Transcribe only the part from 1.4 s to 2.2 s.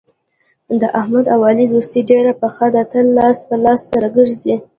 علي دوستي